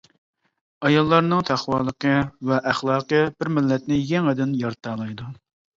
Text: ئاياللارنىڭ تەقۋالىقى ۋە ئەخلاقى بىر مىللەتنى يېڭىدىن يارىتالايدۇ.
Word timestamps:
ئاياللارنىڭ 0.87 1.43
تەقۋالىقى 1.51 2.15
ۋە 2.53 2.59
ئەخلاقى 2.73 3.23
بىر 3.37 3.55
مىللەتنى 3.61 4.03
يېڭىدىن 4.15 4.61
يارىتالايدۇ. 4.65 5.35